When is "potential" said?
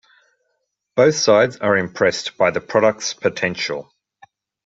3.13-3.93